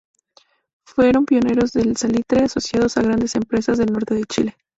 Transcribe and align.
Fueron 0.83 1.25
pioneros 1.27 1.73
del 1.73 1.95
salitre, 1.95 2.41
asociados 2.45 2.97
a 2.97 3.03
grandes 3.03 3.35
empresas 3.35 3.77
del 3.77 3.93
norte 3.93 4.15
de 4.15 4.23
Chile. 4.25 4.57